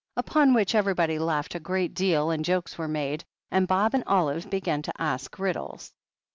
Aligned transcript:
Upon 0.17 0.55
which 0.55 0.73
everybody 0.73 1.19
laughed 1.19 1.53
a 1.53 1.59
great 1.59 1.93
deal 1.93 2.31
and 2.31 2.43
jokes 2.43 2.75
were 2.75 2.87
made, 2.87 3.23
and 3.51 3.67
Bob 3.67 3.93
and 3.93 4.03
Olive 4.07 4.49
began 4.49 4.81
to 4.81 4.93
ask 4.99 5.37
riddles. 5.37 5.93